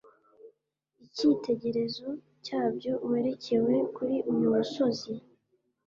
[1.05, 2.07] icyitegerezo
[2.45, 5.13] cyabyo werekewe kuri uyu musozi